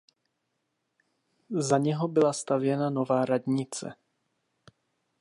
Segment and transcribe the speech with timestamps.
[1.59, 3.95] Za něho byla stavěna nová radnice.